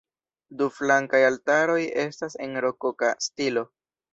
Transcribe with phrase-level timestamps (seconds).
[0.61, 3.69] Du flankaj altaroj estas en rokoka stilo.